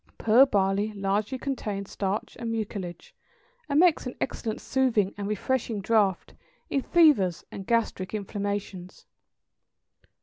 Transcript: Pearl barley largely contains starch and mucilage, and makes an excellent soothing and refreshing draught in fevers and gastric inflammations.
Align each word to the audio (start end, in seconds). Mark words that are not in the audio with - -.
Pearl 0.17 0.47
barley 0.47 0.91
largely 0.93 1.37
contains 1.37 1.91
starch 1.91 2.35
and 2.39 2.51
mucilage, 2.51 3.13
and 3.69 3.79
makes 3.79 4.07
an 4.07 4.15
excellent 4.19 4.59
soothing 4.59 5.13
and 5.15 5.27
refreshing 5.27 5.79
draught 5.79 6.33
in 6.71 6.81
fevers 6.81 7.45
and 7.51 7.67
gastric 7.67 8.11
inflammations. 8.11 9.05